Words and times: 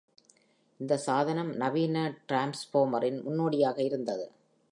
இந்த 0.79 0.97
சாதனம் 0.97 1.51
நவீன 1.53 1.97
டிரான்ஸ்பார்மரின் 2.29 3.19
முன்னோடியாக 3.21 3.77
இருந்தது. 3.83 4.25